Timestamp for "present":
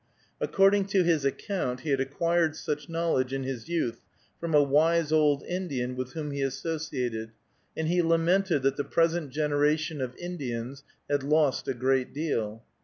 8.83-9.29